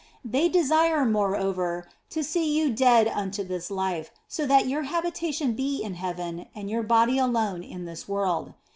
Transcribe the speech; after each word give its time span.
They 0.25 0.49
desire, 0.49 1.05
moreover, 1.05 1.87
to 2.09 2.23
see 2.23 2.57
you 2.57 2.73
dead 2.73 3.07
unto 3.07 3.43
this 3.43 3.69
life, 3.69 4.09
so 4.27 4.47
that 4.47 4.67
your 4.67 4.81
habitation 4.81 5.53
be 5.53 5.83
in 5.83 5.93
heaven 5.93 6.47
and 6.55 6.71
your 6.71 6.81
body 6.81 7.19
alone 7.19 7.61
in 7.61 7.85
this 7.85 8.07
world. 8.07 8.53